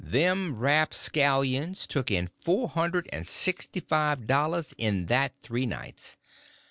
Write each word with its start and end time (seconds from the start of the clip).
Them 0.03 0.55
rapscallions 0.57 1.85
took 1.85 2.09
in 2.09 2.25
four 2.25 2.69
hundred 2.69 3.07
and 3.13 3.27
sixty 3.27 3.79
five 3.81 4.25
dollars 4.25 4.73
in 4.79 5.05
that 5.05 5.35
three 5.37 5.67
nights. 5.67 6.17